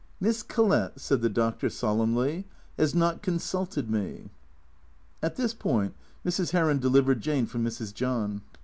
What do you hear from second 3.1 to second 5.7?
consulted me." At this